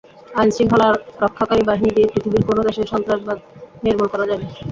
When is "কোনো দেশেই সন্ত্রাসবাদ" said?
2.49-3.37